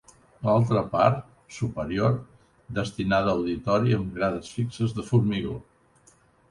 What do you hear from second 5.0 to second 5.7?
de formigó.